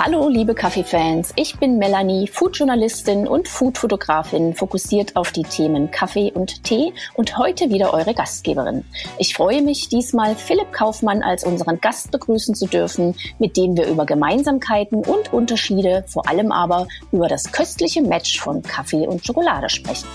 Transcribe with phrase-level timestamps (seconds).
[0.00, 1.32] Hallo, liebe Kaffeefans.
[1.34, 7.70] Ich bin Melanie, Foodjournalistin und Foodfotografin, fokussiert auf die Themen Kaffee und Tee und heute
[7.70, 8.84] wieder eure Gastgeberin.
[9.18, 13.88] Ich freue mich, diesmal Philipp Kaufmann als unseren Gast begrüßen zu dürfen, mit dem wir
[13.88, 19.68] über Gemeinsamkeiten und Unterschiede, vor allem aber über das köstliche Match von Kaffee und Schokolade
[19.68, 20.06] sprechen.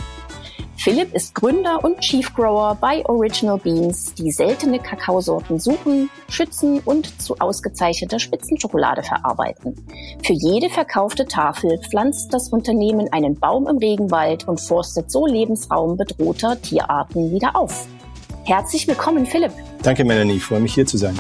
[0.76, 7.22] Philipp ist Gründer und Chief Grower bei Original Beans, die seltene Kakaosorten suchen, schützen und
[7.22, 9.76] zu ausgezeichneter Spitzenschokolade verarbeiten.
[10.24, 15.96] Für jede verkaufte Tafel pflanzt das Unternehmen einen Baum im Regenwald und forstet so Lebensraum
[15.96, 17.88] bedrohter Tierarten wieder auf.
[18.44, 19.54] Herzlich willkommen, Philipp.
[19.84, 20.36] Danke, Melanie.
[20.36, 21.18] Ich freue mich, hier zu sein.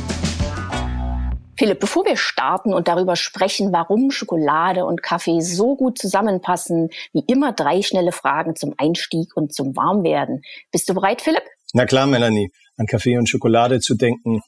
[1.64, 7.24] Philipp, bevor wir starten und darüber sprechen, warum Schokolade und Kaffee so gut zusammenpassen, wie
[7.26, 10.42] immer drei schnelle Fragen zum Einstieg und zum Warmwerden.
[10.74, 11.44] Bist du bereit, Philipp?
[11.72, 12.52] Na klar, Melanie.
[12.76, 14.42] An Kaffee und Schokolade zu denken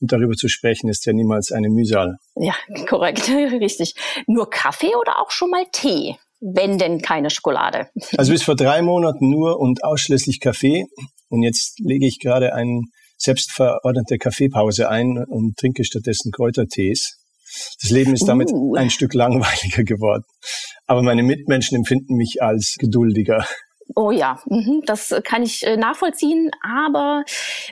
[0.00, 2.16] und darüber zu sprechen, ist ja niemals eine Mühsal.
[2.36, 2.54] Ja,
[2.88, 3.94] korrekt, richtig.
[4.26, 6.16] Nur Kaffee oder auch schon mal Tee?
[6.40, 7.90] Wenn denn keine Schokolade.
[8.16, 10.86] Also bis vor drei Monaten nur und ausschließlich Kaffee.
[11.28, 17.18] Und jetzt lege ich gerade einen selbstverordnete Kaffeepause ein und trinke stattdessen Kräutertees.
[17.80, 18.74] Das Leben ist damit uh.
[18.74, 20.24] ein Stück langweiliger geworden.
[20.86, 23.46] Aber meine Mitmenschen empfinden mich als geduldiger.
[23.94, 27.24] Oh ja, mhm, das kann ich äh, nachvollziehen, aber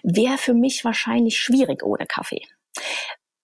[0.03, 2.43] wäre für mich wahrscheinlich schwierig ohne Kaffee.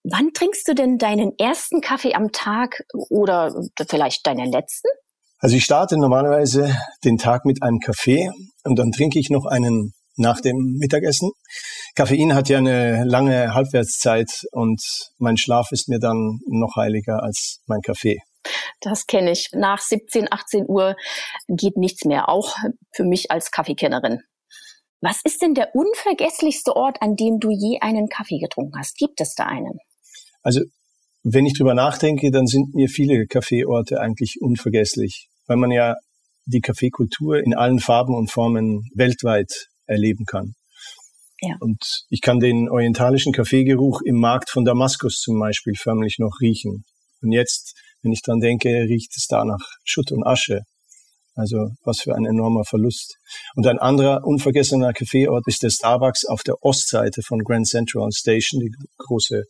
[0.04, 3.54] Wann trinkst du denn deinen ersten Kaffee am Tag oder
[3.88, 4.88] vielleicht deinen letzten?
[5.38, 8.30] Also ich starte normalerweise den Tag mit einem Kaffee
[8.64, 11.30] und dann trinke ich noch einen nach dem Mittagessen.
[11.96, 14.82] Koffein hat ja eine lange Halbwertszeit und
[15.18, 18.18] mein Schlaf ist mir dann noch heiliger als mein Kaffee.
[18.80, 19.48] Das kenne ich.
[19.52, 20.94] Nach 17, 18 Uhr
[21.48, 22.54] geht nichts mehr, auch
[22.92, 24.20] für mich als Kaffeekennerin.
[25.00, 28.96] Was ist denn der unvergesslichste Ort, an dem du je einen Kaffee getrunken hast?
[28.96, 29.78] Gibt es da einen?
[30.42, 30.60] Also,
[31.22, 35.96] wenn ich drüber nachdenke, dann sind mir viele Kaffeeorte eigentlich unvergesslich, weil man ja
[36.44, 40.54] die Kaffeekultur in allen Farben und Formen weltweit erleben kann.
[41.40, 41.56] Ja.
[41.60, 46.84] Und ich kann den orientalischen Kaffeegeruch im Markt von Damaskus zum Beispiel förmlich noch riechen.
[47.22, 50.62] Und jetzt, wenn ich dran denke, riecht es da nach Schutt und Asche.
[51.34, 53.18] Also was für ein enormer Verlust.
[53.56, 58.60] Und ein anderer unvergessener Kaffeeort ist der Starbucks auf der Ostseite von Grand Central Station,
[58.60, 59.42] die große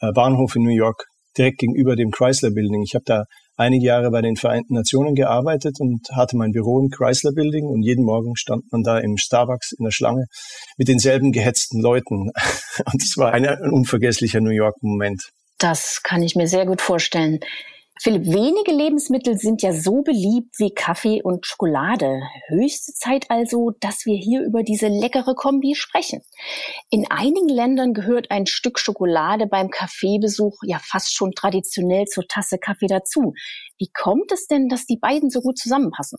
[0.00, 1.06] äh, Bahnhof in New York,
[1.36, 2.82] direkt gegenüber dem Chrysler Building.
[2.82, 3.24] Ich habe da
[3.56, 7.82] einige Jahre bei den Vereinten Nationen gearbeitet und hatte mein Büro im Chrysler Building und
[7.82, 10.26] jeden Morgen stand man da im Starbucks in der Schlange
[10.76, 12.30] mit denselben gehetzten Leuten.
[12.92, 15.30] Und es war ein unvergesslicher New York-Moment.
[15.58, 17.38] Das kann ich mir sehr gut vorstellen.
[18.04, 22.20] Philipp, wenige Lebensmittel sind ja so beliebt wie Kaffee und Schokolade.
[22.48, 26.20] Höchste Zeit also, dass wir hier über diese leckere Kombi sprechen.
[26.90, 32.58] In einigen Ländern gehört ein Stück Schokolade beim Kaffeebesuch ja fast schon traditionell zur Tasse
[32.58, 33.32] Kaffee dazu.
[33.78, 36.18] Wie kommt es denn, dass die beiden so gut zusammenpassen?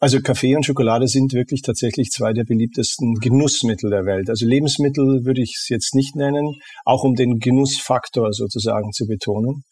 [0.00, 4.28] Also Kaffee und Schokolade sind wirklich tatsächlich zwei der beliebtesten Genussmittel der Welt.
[4.28, 9.62] Also Lebensmittel würde ich es jetzt nicht nennen, auch um den Genussfaktor sozusagen zu betonen.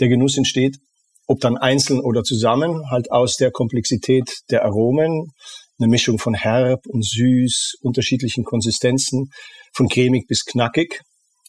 [0.00, 0.78] Der Genuss entsteht
[1.32, 5.32] ob dann einzeln oder zusammen, halt aus der Komplexität der Aromen,
[5.78, 9.30] eine Mischung von herb und süß, unterschiedlichen Konsistenzen,
[9.72, 11.00] von cremig bis knackig,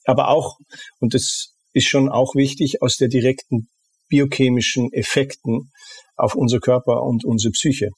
[0.05, 0.55] aber auch,
[0.99, 3.67] und das ist schon auch wichtig, aus der direkten
[4.07, 5.69] biochemischen Effekten
[6.15, 7.89] auf unser Körper und unsere Psyche.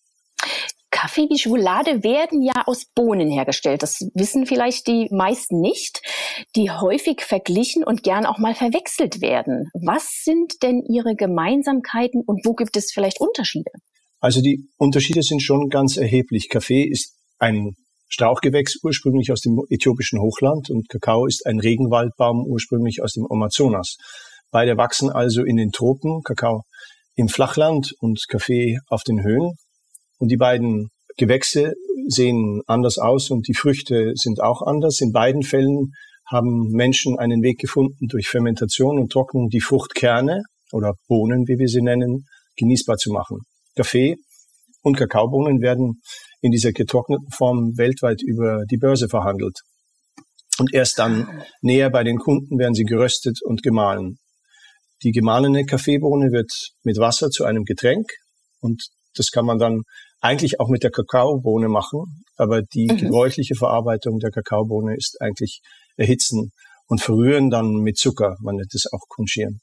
[1.05, 3.83] Kaffee wie Schokolade werden ja aus Bohnen hergestellt.
[3.83, 6.01] Das wissen vielleicht die meisten nicht,
[6.55, 9.69] die häufig verglichen und gern auch mal verwechselt werden.
[9.75, 13.69] Was sind denn ihre Gemeinsamkeiten und wo gibt es vielleicht Unterschiede?
[14.19, 16.49] Also die Unterschiede sind schon ganz erheblich.
[16.49, 17.75] Kaffee ist ein
[18.07, 23.97] Strauchgewächs ursprünglich aus dem äthiopischen Hochland und Kakao ist ein Regenwaldbaum ursprünglich aus dem Amazonas.
[24.49, 26.63] Beide wachsen also in den Tropen, Kakao
[27.13, 29.53] im Flachland und Kaffee auf den Höhen.
[30.17, 31.73] Und die beiden Gewächse
[32.08, 35.02] sehen anders aus und die Früchte sind auch anders.
[35.02, 35.91] In beiden Fällen
[36.26, 41.67] haben Menschen einen Weg gefunden, durch Fermentation und Trocknung die Fruchtkerne oder Bohnen, wie wir
[41.67, 42.26] sie nennen,
[42.58, 43.40] genießbar zu machen.
[43.76, 44.16] Kaffee
[44.82, 46.02] und Kakaobohnen werden
[46.41, 49.59] in dieser getrockneten Form weltweit über die Börse verhandelt.
[50.59, 51.28] Und erst dann
[51.62, 54.17] näher bei den Kunden werden sie geröstet und gemahlen.
[55.03, 56.52] Die gemahlene Kaffeebohne wird
[56.84, 58.08] mit Wasser zu einem Getränk
[58.62, 58.84] und
[59.16, 59.84] das kann man dann
[60.25, 62.97] eigentlich auch mit der Kakaobohne machen, aber die mhm.
[62.97, 65.61] gebräuchliche Verarbeitung der Kakaobohne ist eigentlich
[65.97, 66.51] erhitzen
[66.87, 68.35] und verrühren dann mit Zucker.
[68.41, 69.59] Man nennt es auch Kunchieren.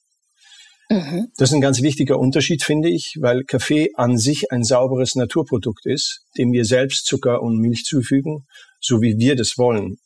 [0.88, 1.28] Mhm.
[1.36, 5.86] Das ist ein ganz wichtiger Unterschied, finde ich, weil Kaffee an sich ein sauberes Naturprodukt
[5.86, 8.46] ist, dem wir selbst Zucker und Milch zufügen,
[8.80, 9.96] so wie wir das wollen.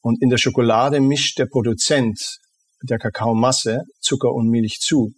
[0.00, 2.38] Und in der Schokolade mischt der Produzent
[2.82, 5.12] der Kakaomasse Zucker und Milch zu.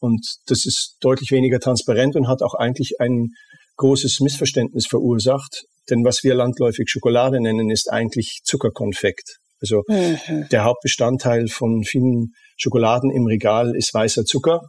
[0.00, 3.30] Und das ist deutlich weniger transparent und hat auch eigentlich ein
[3.76, 5.64] großes Missverständnis verursacht.
[5.90, 9.38] Denn was wir landläufig Schokolade nennen, ist eigentlich Zuckerkonfekt.
[9.60, 10.46] Also mhm.
[10.50, 14.60] der Hauptbestandteil von vielen Schokoladen im Regal ist weißer Zucker.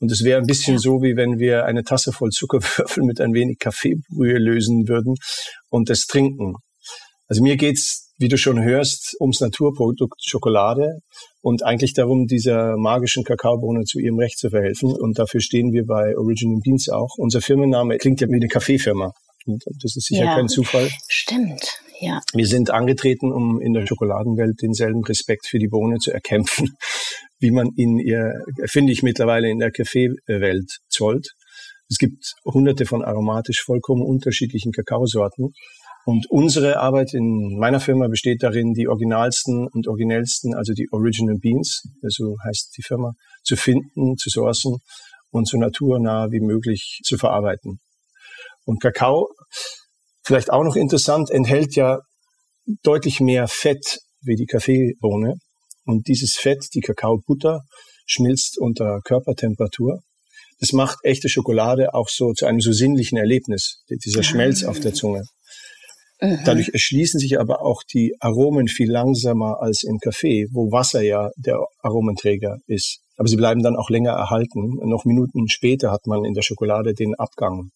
[0.00, 0.80] Und es wäre ein bisschen ja.
[0.80, 5.16] so, wie wenn wir eine Tasse voll Zuckerwürfel mit ein wenig Kaffeebrühe lösen würden
[5.70, 6.54] und das trinken.
[7.26, 10.98] Also mir geht's, wie du schon hörst, ums Naturprodukt Schokolade
[11.40, 14.90] und eigentlich darum, dieser magischen Kakaobohne zu ihrem Recht zu verhelfen.
[14.92, 17.16] Und dafür stehen wir bei Original Beans auch.
[17.16, 19.12] Unser Firmenname klingt ja wie eine Kaffeefirma.
[19.46, 20.90] Und das ist sicher ja, kein Zufall.
[21.08, 22.20] Stimmt, ja.
[22.34, 26.76] Wir sind angetreten, um in der Schokoladenwelt denselben Respekt für die Bohne zu erkämpfen,
[27.38, 28.32] wie man ihn ihr,
[28.66, 31.28] finde ich, mittlerweile in der Kaffeewelt zollt.
[31.88, 35.52] Es gibt hunderte von aromatisch vollkommen unterschiedlichen Kakaosorten.
[36.08, 41.36] Und unsere Arbeit in meiner Firma besteht darin, die originalsten und originellsten, also die Original
[41.38, 43.12] Beans, so heißt die Firma,
[43.44, 44.78] zu finden, zu sourcen
[45.32, 47.80] und so naturnah wie möglich zu verarbeiten.
[48.64, 49.28] Und Kakao,
[50.24, 51.98] vielleicht auch noch interessant, enthält ja
[52.82, 55.34] deutlich mehr Fett wie die Kaffeebohne.
[55.84, 57.60] Und dieses Fett, die Kakaobutter,
[58.06, 60.00] schmilzt unter Körpertemperatur.
[60.58, 64.94] Das macht echte Schokolade auch so zu einem so sinnlichen Erlebnis, dieser Schmelz auf der
[64.94, 65.24] Zunge.
[66.20, 66.40] Mhm.
[66.44, 71.30] Dadurch erschließen sich aber auch die Aromen viel langsamer als im Kaffee, wo Wasser ja
[71.36, 73.00] der Aromenträger ist.
[73.16, 74.78] Aber sie bleiben dann auch länger erhalten.
[74.88, 77.70] Noch Minuten später hat man in der Schokolade den Abgang.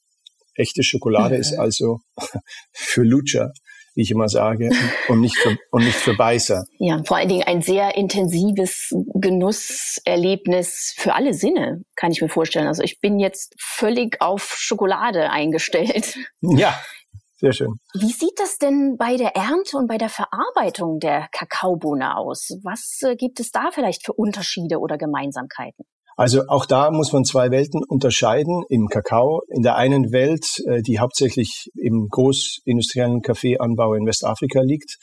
[0.54, 1.40] Echte Schokolade mhm.
[1.40, 2.00] ist also
[2.72, 3.52] für Lutscher,
[3.94, 4.70] wie ich immer sage,
[5.08, 6.64] und nicht für, und nicht für Beißer.
[6.78, 12.66] Ja, vor allen Dingen ein sehr intensives Genusserlebnis für alle Sinne, kann ich mir vorstellen.
[12.66, 16.16] Also ich bin jetzt völlig auf Schokolade eingestellt.
[16.40, 16.78] Ja,
[17.42, 17.74] sehr schön.
[17.92, 22.50] Wie sieht das denn bei der Ernte und bei der Verarbeitung der Kakaobohne aus?
[22.62, 25.84] Was äh, gibt es da vielleicht für Unterschiede oder Gemeinsamkeiten?
[26.16, 29.40] Also auch da muss man zwei Welten unterscheiden im Kakao.
[29.48, 34.98] In der einen Welt, äh, die hauptsächlich im großindustriellen Kaffeeanbau in Westafrika liegt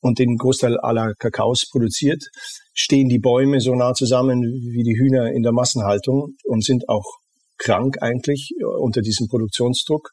[0.00, 2.24] und den Großteil aller Kakaos produziert,
[2.74, 7.06] stehen die Bäume so nah zusammen wie die Hühner in der Massenhaltung und sind auch
[7.58, 10.10] krank eigentlich äh, unter diesem Produktionsdruck.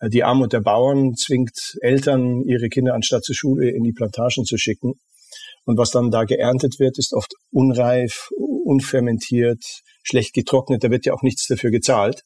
[0.00, 4.44] Äh, die Armut der Bauern zwingt Eltern, ihre Kinder anstatt zur Schule in die Plantagen
[4.44, 4.94] zu schicken.
[5.64, 8.28] Und was dann da geerntet wird, ist oft unreif,
[8.64, 9.62] unfermentiert,
[10.02, 10.84] schlecht getrocknet.
[10.84, 12.22] Da wird ja auch nichts dafür gezahlt.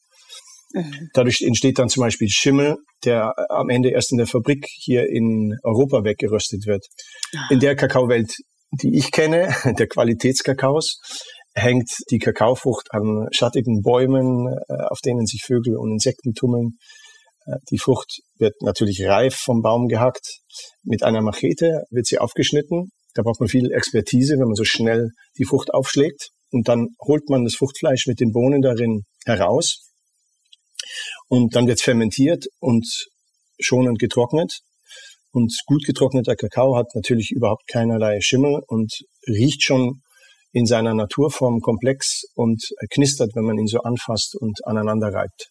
[0.73, 1.09] Mhm.
[1.13, 5.57] Dadurch entsteht dann zum Beispiel Schimmel, der am Ende erst in der Fabrik hier in
[5.63, 6.85] Europa weggeröstet wird.
[7.49, 8.35] In der Kakaowelt,
[8.71, 10.99] die ich kenne, der Qualitätskakaos,
[11.53, 16.77] hängt die Kakaofrucht an schattigen Bäumen, äh, auf denen sich Vögel und Insekten tummeln.
[17.45, 20.39] Äh, die Frucht wird natürlich reif vom Baum gehackt.
[20.83, 25.09] Mit einer Machete wird sie aufgeschnitten da braucht man viel Expertise, wenn man so schnell
[25.37, 26.29] die Frucht aufschlägt.
[26.51, 29.91] Und dann holt man das Fruchtfleisch mit den Bohnen darin heraus.
[31.27, 32.85] Und dann wird es fermentiert und
[33.59, 34.59] schonend getrocknet.
[35.31, 38.93] Und gut getrockneter Kakao hat natürlich überhaupt keinerlei Schimmel und
[39.27, 40.01] riecht schon
[40.53, 45.49] in seiner Naturform komplex und knistert, wenn man ihn so anfasst und aneinander reibt.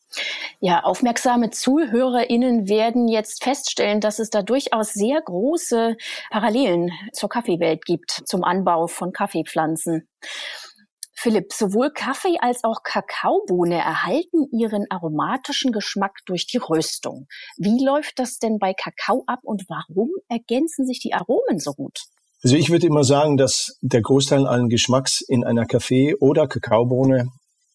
[0.60, 5.96] Ja, aufmerksame ZuhörerInnen werden jetzt feststellen, dass es da durchaus sehr große
[6.30, 10.08] Parallelen zur Kaffeewelt gibt, zum Anbau von Kaffeepflanzen.
[11.22, 17.26] Philipp, sowohl Kaffee als auch Kakaobohne erhalten ihren aromatischen Geschmack durch die Röstung.
[17.58, 21.98] Wie läuft das denn bei Kakao ab und warum ergänzen sich die Aromen so gut?
[22.42, 27.26] Also ich würde immer sagen, dass der Großteil allen Geschmacks in einer Kaffee- oder Kakaobohne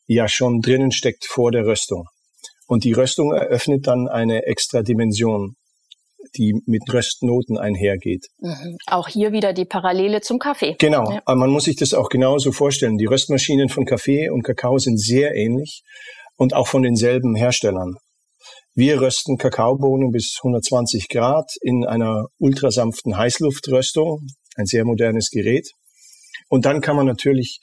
[0.08, 2.06] ja schon drinnen steckt vor der Röstung.
[2.68, 5.56] Und die Röstung eröffnet dann eine extra Dimension,
[6.36, 8.26] die mit Röstnoten einhergeht.
[8.40, 8.78] Mhm.
[8.88, 10.76] Auch hier wieder die Parallele zum Kaffee.
[10.80, 11.22] Genau, ja.
[11.26, 12.98] aber man muss sich das auch genauso vorstellen.
[12.98, 15.84] Die Röstmaschinen von Kaffee und Kakao sind sehr ähnlich
[16.38, 17.96] und auch von denselben Herstellern.
[18.74, 25.70] Wir rösten Kakaobohnen bis 120 Grad in einer ultrasanften Heißluftröstung, ein sehr modernes Gerät.
[26.50, 27.60] Und dann kann man natürlich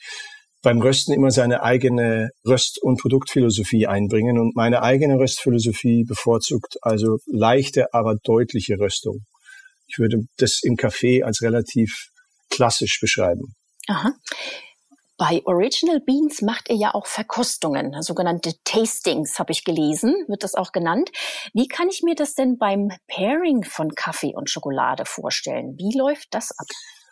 [0.61, 4.39] beim Rösten immer seine eigene Röst- und Produktphilosophie einbringen.
[4.39, 9.25] Und meine eigene Röstphilosophie bevorzugt also leichte, aber deutliche Röstung.
[9.87, 12.07] Ich würde das im Kaffee als relativ
[12.49, 13.55] klassisch beschreiben.
[13.87, 14.13] Aha.
[15.25, 20.53] Bei Original Beans macht ihr ja auch Verkostungen, sogenannte Tastings habe ich gelesen, wird das
[20.53, 21.11] auch genannt.
[21.53, 25.75] Wie kann ich mir das denn beim Pairing von Kaffee und Schokolade vorstellen?
[25.77, 26.67] Wie läuft das ab?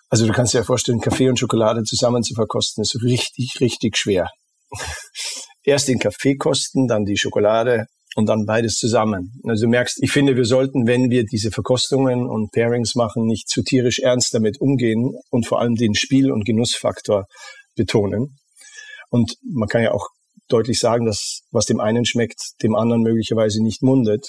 [0.10, 3.96] Also du kannst dir ja vorstellen, Kaffee und Schokolade zusammen zu verkosten, ist richtig, richtig
[3.96, 4.30] schwer.
[5.64, 9.40] Erst den Kaffee kosten, dann die Schokolade und dann beides zusammen.
[9.48, 13.48] Also du merkst, ich finde, wir sollten, wenn wir diese Verkostungen und Pairings machen, nicht
[13.48, 17.28] zu tierisch ernst damit umgehen und vor allem den Spiel- und Genussfaktor
[17.76, 18.38] betonen.
[19.10, 20.08] Und man kann ja auch
[20.48, 24.26] deutlich sagen, dass was dem einen schmeckt, dem anderen möglicherweise nicht mundet.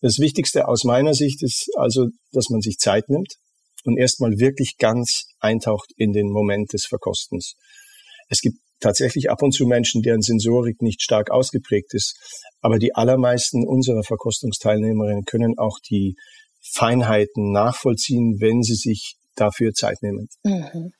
[0.00, 3.34] Das Wichtigste aus meiner Sicht ist also, dass man sich Zeit nimmt
[3.84, 7.54] und erstmal wirklich ganz eintaucht in den Moment des Verkostens.
[8.28, 12.16] Es gibt tatsächlich ab und zu Menschen, deren Sensorik nicht stark ausgeprägt ist,
[12.60, 16.16] aber die allermeisten unserer Verkostungsteilnehmerinnen können auch die
[16.74, 20.28] Feinheiten nachvollziehen, wenn sie sich dafür Zeit nehmen.
[20.44, 20.92] Mhm.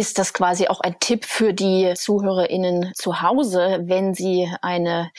[0.00, 5.10] Ist das quasi auch ein Tipp für die ZuhörerInnen zu Hause, wenn sie eine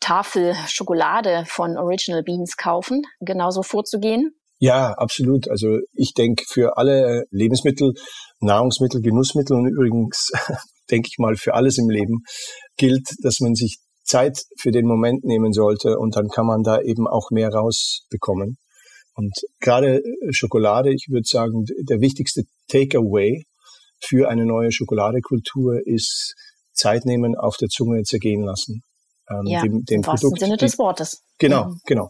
[0.00, 4.34] Tafel Schokolade von Original Beans kaufen, genauso vorzugehen?
[4.58, 5.48] Ja, absolut.
[5.48, 7.92] Also ich denke für alle Lebensmittel,
[8.40, 10.32] Nahrungsmittel, Genussmittel und übrigens
[10.90, 12.24] denke ich mal für alles im Leben
[12.76, 16.80] gilt, dass man sich Zeit für den Moment nehmen sollte und dann kann man da
[16.80, 18.56] eben auch mehr rausbekommen.
[19.14, 23.44] Und gerade Schokolade, ich würde sagen, der wichtigste Takeaway
[24.04, 26.34] für eine neue Schokoladekultur ist
[26.72, 28.82] Zeit nehmen, auf der Zunge zergehen lassen.
[29.30, 31.22] Ähm, ja, dem, dem im Produkt, Sinne des Wortes.
[31.38, 31.80] Genau, mhm.
[31.86, 32.08] genau.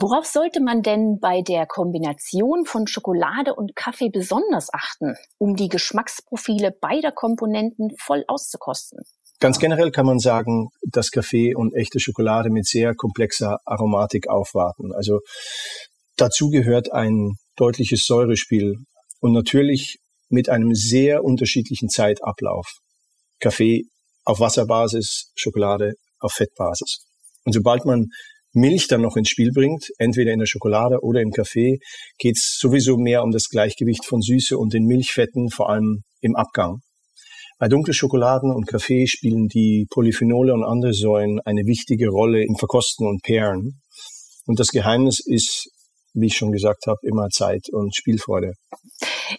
[0.00, 5.68] Worauf sollte man denn bei der Kombination von Schokolade und Kaffee besonders achten, um die
[5.68, 9.00] Geschmacksprofile beider Komponenten voll auszukosten?
[9.40, 14.92] Ganz generell kann man sagen, dass Kaffee und echte Schokolade mit sehr komplexer Aromatik aufwarten.
[14.92, 15.20] Also
[16.16, 18.76] dazu gehört ein deutliches Säurespiel
[19.20, 22.66] und natürlich mit einem sehr unterschiedlichen Zeitablauf.
[23.40, 23.84] Kaffee
[24.24, 27.06] auf Wasserbasis, Schokolade auf Fettbasis.
[27.44, 28.06] Und sobald man
[28.52, 31.78] Milch dann noch ins Spiel bringt, entweder in der Schokolade oder im Kaffee,
[32.18, 36.34] geht es sowieso mehr um das Gleichgewicht von Süße und den Milchfetten, vor allem im
[36.34, 36.80] Abgang.
[37.58, 42.56] Bei dunklen Schokoladen und Kaffee spielen die Polyphenole und andere Säuren eine wichtige Rolle im
[42.56, 43.80] Verkosten und Pairen.
[44.46, 45.68] Und das Geheimnis ist
[46.14, 48.52] wie ich schon gesagt habe, immer Zeit und Spielfreude.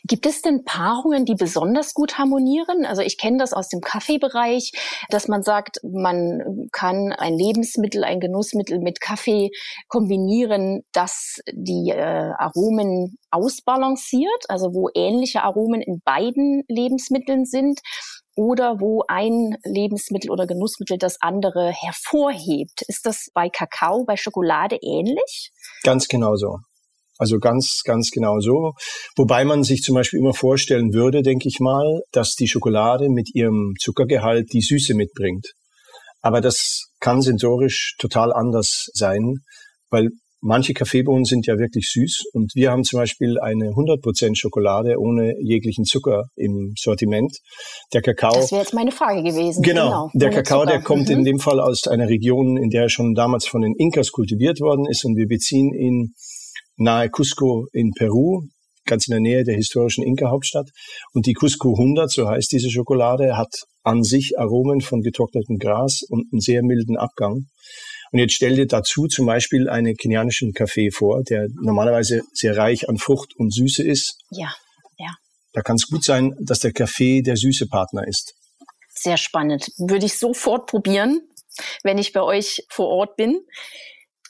[0.03, 2.85] Gibt es denn Paarungen, die besonders gut harmonieren?
[2.85, 4.71] Also ich kenne das aus dem Kaffeebereich,
[5.09, 9.51] dass man sagt, man kann ein Lebensmittel, ein Genussmittel mit Kaffee
[9.87, 17.79] kombinieren, das die äh, Aromen ausbalanciert, also wo ähnliche Aromen in beiden Lebensmitteln sind
[18.35, 22.83] oder wo ein Lebensmittel oder Genussmittel das andere hervorhebt.
[22.87, 25.51] Ist das bei Kakao, bei Schokolade ähnlich?
[25.83, 26.59] Ganz genau so.
[27.19, 28.71] Also ganz, ganz genau so.
[29.17, 33.35] Wobei man sich zum Beispiel immer vorstellen würde, denke ich mal, dass die Schokolade mit
[33.35, 35.51] ihrem Zuckergehalt die Süße mitbringt.
[36.21, 39.35] Aber das kann sensorisch total anders sein,
[39.89, 40.09] weil
[40.41, 45.33] manche Kaffeebohnen sind ja wirklich süß und wir haben zum Beispiel eine 100% Schokolade ohne
[45.41, 47.37] jeglichen Zucker im Sortiment.
[47.93, 48.33] Der Kakao.
[48.33, 49.61] Das wäre jetzt meine Frage gewesen.
[49.61, 49.89] Genau.
[49.89, 50.71] genau der Kakao, Zucker.
[50.71, 51.15] der kommt mhm.
[51.15, 54.85] in dem Fall aus einer Region, in der schon damals von den Inkas kultiviert worden
[54.89, 56.13] ist und wir beziehen ihn
[56.79, 58.43] nahe Cusco in Peru,
[58.85, 60.69] ganz in der Nähe der historischen Inka-Hauptstadt.
[61.13, 66.01] Und die Cusco 100, so heißt diese Schokolade, hat an sich Aromen von getrocknetem Gras
[66.09, 67.45] und einen sehr milden Abgang.
[68.11, 72.89] Und jetzt stell dir dazu zum Beispiel einen kenianischen Kaffee vor, der normalerweise sehr reich
[72.89, 74.17] an Frucht und Süße ist.
[74.31, 74.51] Ja,
[74.97, 75.13] ja.
[75.53, 78.33] Da kann es gut sein, dass der Kaffee der süße Partner ist.
[78.89, 79.71] Sehr spannend.
[79.77, 81.21] Würde ich sofort probieren,
[81.83, 83.39] wenn ich bei euch vor Ort bin.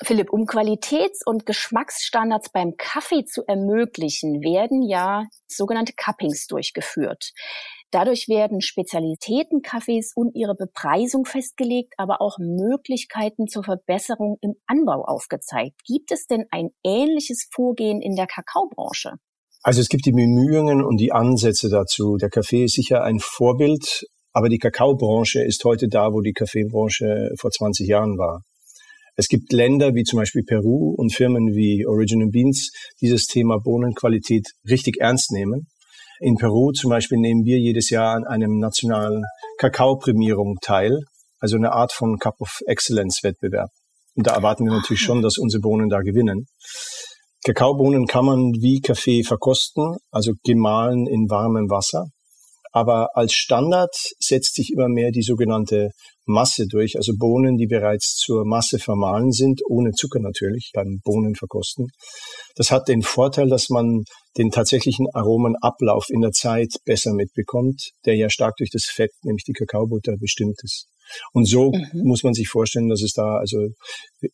[0.02, 7.32] Philipp, um Qualitäts- und Geschmacksstandards beim Kaffee zu ermöglichen, werden ja sogenannte Cuppings durchgeführt.
[7.92, 15.82] Dadurch werden Spezialitätenkaffees und ihre Bepreisung festgelegt, aber auch Möglichkeiten zur Verbesserung im Anbau aufgezeigt.
[15.86, 19.14] Gibt es denn ein ähnliches Vorgehen in der Kakaobranche?
[19.64, 22.16] Also es gibt die Bemühungen und die Ansätze dazu.
[22.16, 27.34] Der Kaffee ist sicher ein Vorbild, aber die Kakaobranche ist heute da, wo die Kaffeebranche
[27.38, 28.44] vor 20 Jahren war.
[29.20, 32.72] Es gibt Länder wie zum Beispiel Peru und Firmen wie Original Beans
[33.02, 35.68] dieses Thema Bohnenqualität richtig ernst nehmen.
[36.22, 39.26] In Peru zum Beispiel nehmen wir jedes Jahr an einem nationalen
[39.58, 41.02] Kakaoprämierung teil,
[41.38, 43.72] also eine Art von Cup of Excellence Wettbewerb.
[44.16, 46.46] Und da erwarten wir natürlich schon, dass unsere Bohnen da gewinnen.
[47.44, 52.06] Kakaobohnen kann man wie Kaffee verkosten, also gemahlen in warmem Wasser.
[52.72, 55.90] Aber als Standard setzt sich immer mehr die sogenannte
[56.26, 61.88] Masse durch, also Bohnen, die bereits zur Masse vermahlen sind, ohne Zucker natürlich, beim Bohnenverkosten.
[62.56, 64.04] Das hat den Vorteil, dass man
[64.38, 69.44] den tatsächlichen Aromenablauf in der Zeit besser mitbekommt, der ja stark durch das Fett, nämlich
[69.44, 70.86] die Kakaobutter, bestimmt ist.
[71.34, 72.04] Und so mhm.
[72.04, 73.58] muss man sich vorstellen, dass es da, also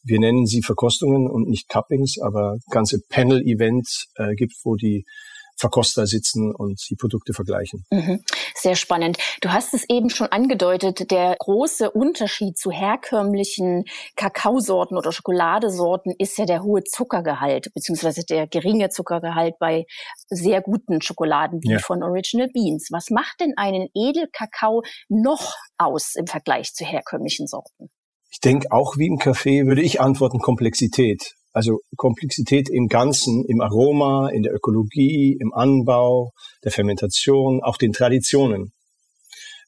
[0.04, 5.06] wir nennen sie Verkostungen und nicht Cuppings, aber ganze Panel-Events äh, gibt, wo die
[5.58, 7.86] Verkoster sitzen und die Produkte vergleichen.
[7.90, 8.24] Mhm.
[8.56, 9.18] Sehr spannend.
[9.42, 13.86] Du hast es eben schon angedeutet, der große Unterschied zu herkömmlichen
[14.16, 19.86] Kakaosorten oder Schokoladesorten ist ja der hohe Zuckergehalt, beziehungsweise der geringe Zuckergehalt bei
[20.28, 21.80] sehr guten Schokoladen wie ja.
[21.80, 22.90] von Original Beans.
[22.92, 27.90] Was macht denn einen Edelkakao noch aus im Vergleich zu herkömmlichen Sorten?
[28.30, 31.36] Ich denke, auch wie im Kaffee würde ich antworten Komplexität.
[31.56, 36.34] Also Komplexität im Ganzen, im Aroma, in der Ökologie, im Anbau,
[36.66, 38.74] der Fermentation, auch den Traditionen.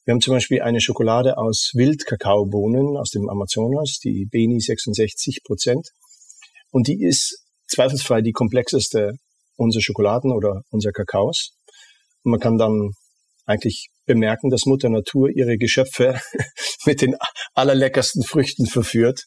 [0.04, 5.88] Wir haben zum Beispiel eine Schokolade aus Wildkakaobohnen aus dem Amazonas, die Beni 66 Prozent.
[6.70, 9.12] Und die ist zweifelsfrei die komplexeste
[9.56, 11.52] unserer Schokoladen oder unserer Kakaos.
[12.22, 12.90] Und man kann dann
[13.46, 16.20] eigentlich bemerken, dass Mutter Natur ihre Geschöpfe
[16.84, 17.16] mit den
[17.54, 19.24] allerleckersten Früchten verführt.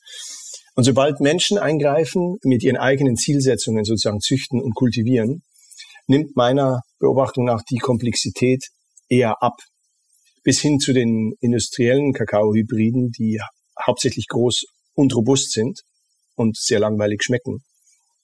[0.75, 5.43] Und sobald Menschen eingreifen, mit ihren eigenen Zielsetzungen sozusagen züchten und kultivieren,
[6.07, 8.67] nimmt meiner Beobachtung nach die Komplexität
[9.09, 9.59] eher ab.
[10.43, 13.39] Bis hin zu den industriellen Kakaohybriden, die
[13.85, 15.81] hauptsächlich groß und robust sind
[16.35, 17.63] und sehr langweilig schmecken.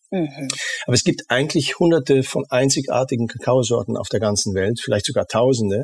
[0.09, 0.47] Mhm.
[0.85, 5.83] Aber es gibt eigentlich hunderte von einzigartigen Kakaosorten auf der ganzen Welt, vielleicht sogar tausende.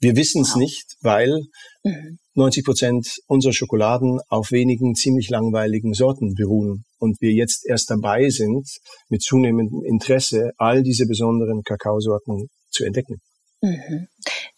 [0.00, 0.58] Wir wissen es wow.
[0.58, 1.40] nicht, weil
[1.84, 2.18] mhm.
[2.40, 8.30] 90 Prozent unserer Schokoladen auf wenigen ziemlich langweiligen Sorten beruhen und wir jetzt erst dabei
[8.30, 8.66] sind,
[9.10, 13.20] mit zunehmendem Interesse all diese besonderen Kakaosorten zu entdecken.
[13.62, 14.08] Mhm.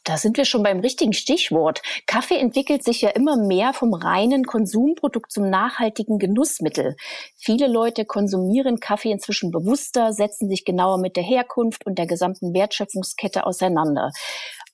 [0.04, 1.82] Da sind wir schon beim richtigen Stichwort.
[2.06, 6.94] Kaffee entwickelt sich ja immer mehr vom reinen Konsumprodukt zum nachhaltigen Genussmittel.
[7.36, 12.54] Viele Leute konsumieren Kaffee inzwischen bewusster, setzen sich genauer mit der Herkunft und der gesamten
[12.54, 14.10] Wertschöpfungskette auseinander.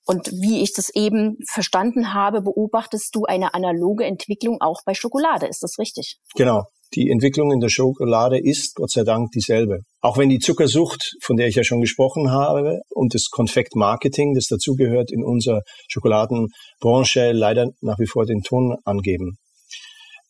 [0.09, 5.45] Und wie ich das eben verstanden habe, beobachtest du eine analoge Entwicklung auch bei Schokolade.
[5.45, 6.17] Ist das richtig?
[6.33, 6.63] Genau.
[6.95, 9.81] Die Entwicklung in der Schokolade ist Gott sei Dank dieselbe.
[10.01, 14.47] Auch wenn die Zuckersucht, von der ich ja schon gesprochen habe, und das Konfektmarketing, das
[14.47, 19.37] dazugehört, in unserer Schokoladenbranche leider nach wie vor den Ton angeben.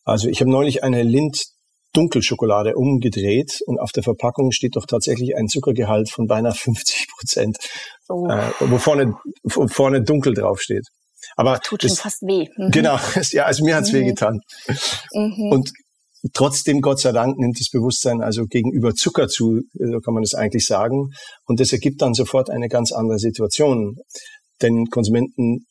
[0.04, 1.42] Also ich habe neulich eine Lind
[1.92, 7.58] Dunkelschokolade umgedreht und auf der Verpackung steht doch tatsächlich ein Zuckergehalt von beinahe 50 Prozent,
[8.08, 8.28] oh.
[8.28, 9.14] äh, wo vorne,
[9.46, 10.86] vorne dunkel draufsteht.
[11.36, 12.46] Aber tut das, schon fast weh.
[12.56, 12.70] Mhm.
[12.70, 12.98] Genau,
[13.32, 13.96] ja, also mir hat's mhm.
[13.96, 14.40] weh getan.
[15.12, 15.52] Mhm.
[15.52, 15.70] Und
[16.32, 20.34] trotzdem, Gott sei Dank, nimmt das Bewusstsein also gegenüber Zucker zu, so kann man das
[20.34, 21.10] eigentlich sagen.
[21.46, 23.96] Und das ergibt dann sofort eine ganz andere Situation.
[24.62, 25.66] Denn Konsumenten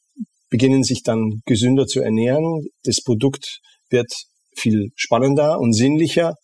[0.49, 2.65] beginnen sich dann gesünder zu ernähren.
[2.84, 4.12] Das Produkt wird
[4.59, 6.35] viel spannender und sinnlicher.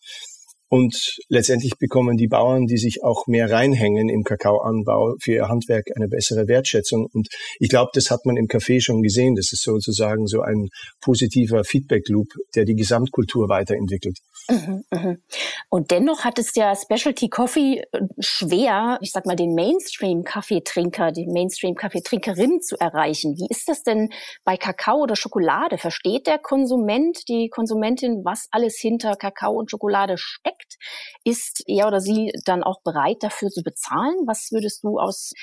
[0.68, 0.96] Und
[1.30, 6.08] letztendlich bekommen die Bauern, die sich auch mehr reinhängen im Kakaoanbau, für ihr Handwerk eine
[6.08, 7.08] bessere Wertschätzung.
[7.14, 7.28] Und
[7.60, 9.36] ich glaube, das hat man im Café schon gesehen.
[9.36, 10.68] Das ist sozusagen so ein
[11.02, 14.18] positiver Feedback-Loop, der die Gesamtkultur weiterentwickelt.
[14.48, 15.22] Mhm, mhm.
[15.70, 21.26] Und dennoch hat es der Specialty Coffee äh, schwer, ich sag mal, den Mainstream-Kaffeetrinker, die
[21.26, 23.36] Mainstream-Kaffeetrinkerin zu erreichen.
[23.38, 24.12] Wie ist das denn
[24.44, 25.78] bei Kakao oder Schokolade?
[25.78, 30.78] Versteht der Konsument, die Konsumentin, was alles hinter Kakao und Schokolade steckt?
[31.24, 34.16] Ist er oder sie dann auch bereit dafür zu bezahlen?
[34.28, 35.34] Was würdest du aus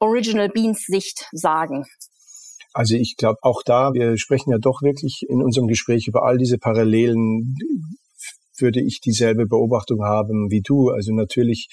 [0.00, 1.86] Original Beans Sicht sagen?
[2.72, 6.38] Also ich glaube auch da, wir sprechen ja doch wirklich in unserem Gespräch über all
[6.38, 7.56] diese Parallelen
[8.60, 10.90] würde ich dieselbe Beobachtung haben wie du.
[10.90, 11.68] Also natürlich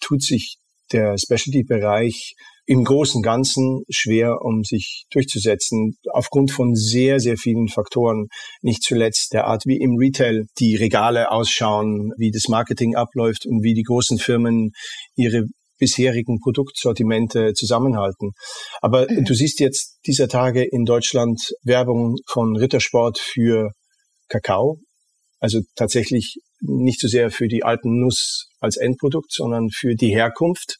[0.00, 0.56] tut sich
[0.92, 2.34] der Specialty-Bereich
[2.66, 8.28] im großen Ganzen schwer, um sich durchzusetzen, aufgrund von sehr, sehr vielen Faktoren.
[8.60, 13.62] Nicht zuletzt der Art, wie im Retail die Regale ausschauen, wie das Marketing abläuft und
[13.62, 14.72] wie die großen Firmen
[15.16, 15.44] ihre
[15.78, 18.30] bisherigen Produktsortimente zusammenhalten.
[18.80, 19.24] Aber mhm.
[19.24, 23.72] du siehst jetzt dieser Tage in Deutschland Werbung von Rittersport für
[24.28, 24.78] Kakao
[25.42, 30.78] also tatsächlich nicht so sehr für die alten Nuss als Endprodukt, sondern für die Herkunft.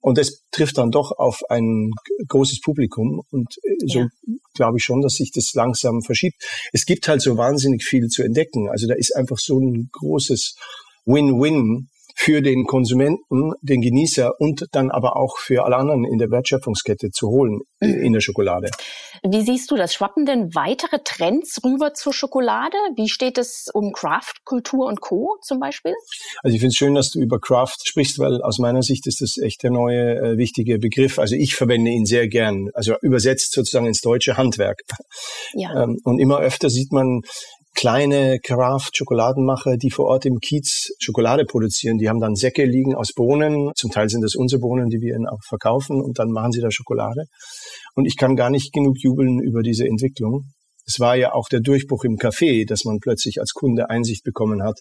[0.00, 1.92] Und das trifft dann doch auf ein
[2.26, 3.20] großes Publikum.
[3.30, 4.08] Und äh, so ja.
[4.54, 6.42] glaube ich schon, dass sich das langsam verschiebt.
[6.72, 8.70] Es gibt halt so wahnsinnig viel zu entdecken.
[8.70, 10.56] Also da ist einfach so ein großes
[11.04, 16.30] Win-Win für den Konsumenten, den Genießer und dann aber auch für alle anderen in der
[16.30, 18.02] Wertschöpfungskette zu holen mhm.
[18.02, 18.70] in der Schokolade.
[19.22, 19.94] Wie siehst du das?
[19.94, 22.76] Schwappen denn weitere Trends rüber zur Schokolade?
[22.96, 25.36] Wie steht es um Craft, Kultur und Co.
[25.42, 25.94] zum Beispiel?
[26.42, 29.20] Also ich finde es schön, dass du über Craft sprichst, weil aus meiner Sicht ist
[29.20, 31.18] das echt der neue äh, wichtige Begriff.
[31.18, 34.80] Also ich verwende ihn sehr gern, also übersetzt sozusagen ins deutsche Handwerk.
[35.54, 35.84] Ja.
[35.84, 37.22] Ähm, und immer öfter sieht man
[37.74, 41.98] kleine Craft-Schokoladenmacher, die vor Ort im Kiez Schokolade produzieren.
[41.98, 43.72] Die haben dann Säcke liegen aus Bohnen.
[43.74, 46.60] Zum Teil sind das unsere Bohnen, die wir ihnen auch verkaufen und dann machen sie
[46.60, 47.24] da Schokolade.
[47.94, 50.52] Und ich kann gar nicht genug jubeln über diese Entwicklung.
[50.86, 54.62] Es war ja auch der Durchbruch im Café, dass man plötzlich als Kunde Einsicht bekommen
[54.62, 54.80] hat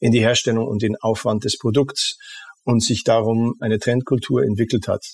[0.00, 2.16] in die Herstellung und den Aufwand des Produkts
[2.64, 5.04] und sich darum eine Trendkultur entwickelt hat.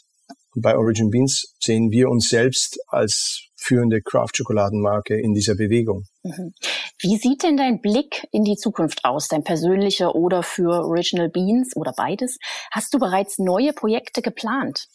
[0.61, 6.05] Bei Origin Beans sehen wir uns selbst als führende Craft-Schokoladenmarke in dieser Bewegung.
[6.23, 6.53] Mhm.
[7.01, 11.77] Wie sieht denn dein Blick in die Zukunft aus, dein persönlicher oder für Original Beans
[11.77, 12.39] oder beides?
[12.71, 14.87] Hast du bereits neue Projekte geplant?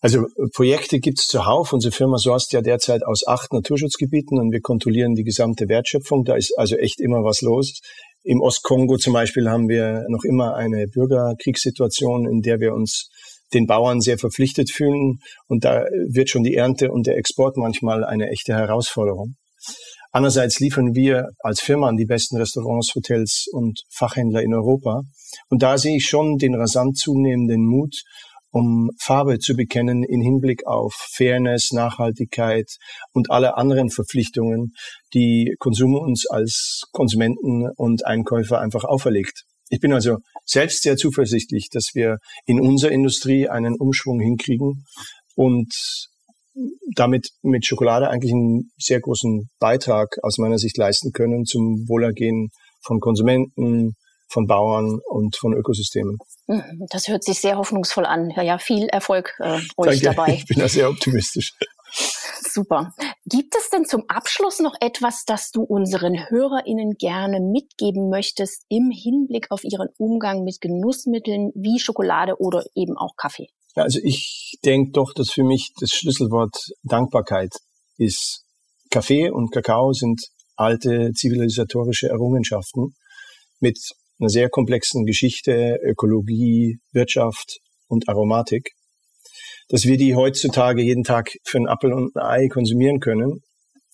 [0.00, 1.72] Also Projekte gibt es zuhauf.
[1.72, 6.24] Unsere Firma sourced ja derzeit aus acht Naturschutzgebieten und wir kontrollieren die gesamte Wertschöpfung.
[6.24, 7.80] Da ist also echt immer was los.
[8.22, 13.08] Im Ostkongo zum Beispiel haben wir noch immer eine Bürgerkriegssituation, in der wir uns
[13.54, 15.18] den Bauern sehr verpflichtet fühlen.
[15.46, 19.36] Und da wird schon die Ernte und der Export manchmal eine echte Herausforderung.
[20.12, 25.02] Andererseits liefern wir als Firma an die besten Restaurants, Hotels und Fachhändler in Europa.
[25.50, 28.02] Und da sehe ich schon den rasant zunehmenden Mut,
[28.50, 32.66] um Farbe zu bekennen in Hinblick auf Fairness, Nachhaltigkeit
[33.12, 34.72] und alle anderen Verpflichtungen,
[35.12, 39.44] die Konsum uns als Konsumenten und Einkäufer einfach auferlegt.
[39.68, 44.84] Ich bin also selbst sehr zuversichtlich, dass wir in unserer Industrie einen Umschwung hinkriegen
[45.34, 45.72] und
[46.94, 52.48] damit mit Schokolade eigentlich einen sehr großen Beitrag aus meiner Sicht leisten können zum Wohlergehen
[52.82, 53.94] von Konsumenten,
[54.28, 56.16] von Bauern und von Ökosystemen.
[56.90, 58.30] Das hört sich sehr hoffnungsvoll an.
[58.30, 60.16] Ja, ja viel Erfolg äh, euch Danke.
[60.16, 60.34] dabei.
[60.34, 61.52] Ich bin da sehr optimistisch.
[62.40, 62.94] Super.
[63.24, 68.90] Gibt es denn zum Abschluss noch etwas, das du unseren HörerInnen gerne mitgeben möchtest im
[68.90, 73.48] Hinblick auf ihren Umgang mit Genussmitteln wie Schokolade oder eben auch Kaffee?
[73.74, 77.52] Also ich denke doch, dass für mich das Schlüsselwort Dankbarkeit
[77.98, 78.44] ist.
[78.90, 80.20] Kaffee und Kakao sind
[80.56, 82.94] alte zivilisatorische Errungenschaften
[83.60, 83.78] mit
[84.18, 88.70] einer sehr komplexen Geschichte, Ökologie, Wirtschaft und Aromatik.
[89.68, 93.42] Dass wir die heutzutage jeden Tag für einen Apfel und ein Ei konsumieren können,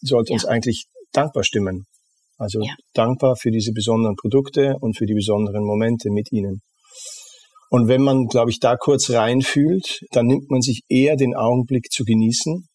[0.00, 0.34] sollte ja.
[0.34, 1.86] uns eigentlich dankbar stimmen.
[2.36, 2.74] Also ja.
[2.94, 6.60] dankbar für diese besonderen Produkte und für die besonderen Momente mit ihnen.
[7.70, 11.90] Und wenn man, glaube ich, da kurz reinfühlt, dann nimmt man sich eher den Augenblick
[11.90, 12.66] zu genießen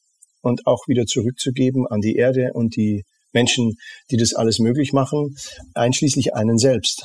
[0.41, 3.73] und auch wieder zurückzugeben an die Erde und die Menschen,
[4.09, 5.35] die das alles möglich machen,
[5.75, 7.03] einschließlich einen selbst.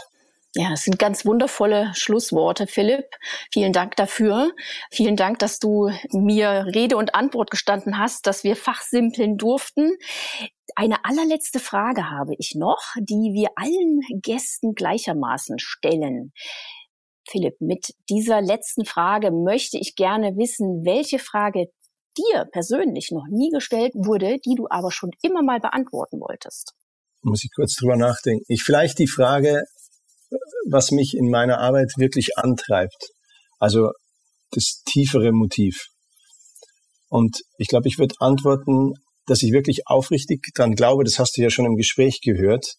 [0.54, 3.06] Ja, es sind ganz wundervolle Schlussworte, Philipp.
[3.50, 4.52] Vielen Dank dafür.
[4.90, 9.96] Vielen Dank, dass du mir Rede und Antwort gestanden hast, dass wir fachsimpeln durften.
[10.76, 16.32] Eine allerletzte Frage habe ich noch, die wir allen Gästen gleichermaßen stellen.
[17.26, 21.68] Philipp, mit dieser letzten Frage möchte ich gerne wissen, welche Frage
[22.18, 26.74] dir persönlich noch nie gestellt wurde, die du aber schon immer mal beantworten wolltest.
[27.22, 28.44] Muss ich kurz drüber nachdenken.
[28.48, 29.64] Ich vielleicht die Frage,
[30.68, 33.11] was mich in meiner Arbeit wirklich antreibt.
[33.59, 33.90] Also
[34.51, 35.87] das tiefere Motiv.
[37.09, 38.92] Und ich glaube, ich würde antworten,
[39.27, 42.75] dass ich wirklich aufrichtig dran glaube, das hast du ja schon im Gespräch gehört,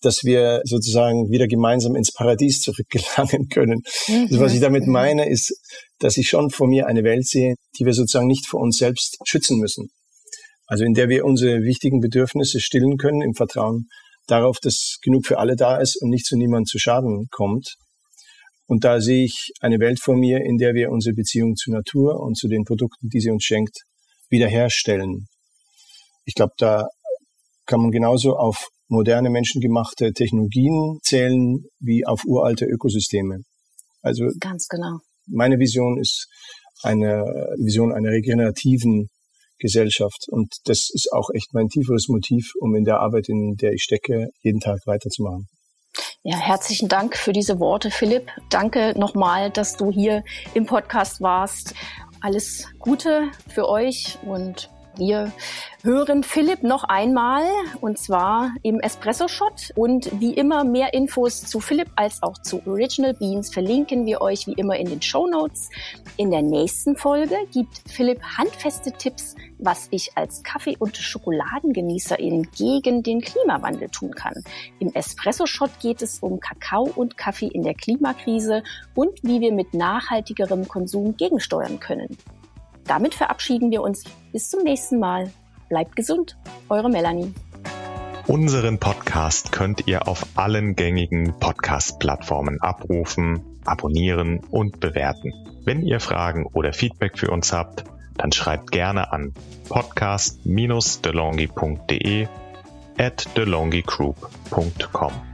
[0.00, 3.82] dass wir sozusagen wieder gemeinsam ins Paradies zurückgelangen können.
[4.08, 4.92] Also was ich damit mhm.
[4.92, 5.52] meine, ist,
[5.98, 9.18] dass ich schon vor mir eine Welt sehe, die wir sozusagen nicht vor uns selbst
[9.24, 9.88] schützen müssen.
[10.66, 13.88] Also in der wir unsere wichtigen Bedürfnisse stillen können im Vertrauen
[14.28, 17.74] darauf, dass genug für alle da ist und nicht zu niemand zu Schaden kommt.
[18.66, 22.20] Und da sehe ich eine Welt vor mir, in der wir unsere Beziehung zur Natur
[22.20, 23.84] und zu den Produkten, die sie uns schenkt,
[24.28, 25.26] wiederherstellen.
[26.26, 26.86] Ich glaube, da
[27.64, 33.38] kann man genauso auf moderne menschengemachte Technologien zählen wie auf uralte Ökosysteme.
[34.02, 34.98] Also ganz genau.
[35.26, 36.26] Meine Vision ist
[36.82, 37.24] eine
[37.58, 39.08] Vision einer regenerativen
[39.58, 40.26] Gesellschaft.
[40.28, 43.82] Und das ist auch echt mein tieferes Motiv, um in der Arbeit, in der ich
[43.82, 45.48] stecke, jeden Tag weiterzumachen.
[46.22, 48.30] Ja, herzlichen Dank für diese Worte, Philipp.
[48.50, 51.74] Danke nochmal, dass du hier im Podcast warst.
[52.20, 54.68] Alles Gute für euch und
[54.98, 55.32] wir
[55.84, 57.44] hören Philipp noch einmal
[57.80, 59.72] und zwar im Espresso Shot.
[59.76, 64.48] Und wie immer mehr Infos zu Philipp als auch zu Original Beans verlinken wir euch
[64.48, 65.70] wie immer in den Show Notes.
[66.16, 73.04] In der nächsten Folge gibt Philipp handfeste Tipps, was ich als Kaffee- und Schokoladengenießerin gegen
[73.04, 74.34] den Klimawandel tun kann.
[74.80, 78.64] Im Espresso Shot geht es um Kakao und Kaffee in der Klimakrise
[78.96, 82.18] und wie wir mit nachhaltigerem Konsum gegensteuern können.
[82.88, 84.02] Damit verabschieden wir uns.
[84.32, 85.30] Bis zum nächsten Mal.
[85.68, 86.36] Bleibt gesund.
[86.68, 87.32] Eure Melanie.
[88.26, 95.32] Unseren Podcast könnt ihr auf allen gängigen Podcast-Plattformen abrufen, abonnieren und bewerten.
[95.64, 97.84] Wenn ihr Fragen oder Feedback für uns habt,
[98.16, 99.34] dann schreibt gerne an
[99.68, 102.26] podcast-delongi.de
[102.98, 105.27] at delongigroup.com.